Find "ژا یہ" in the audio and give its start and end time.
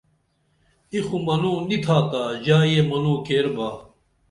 2.45-2.81